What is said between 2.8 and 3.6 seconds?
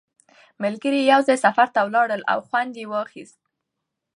واخیست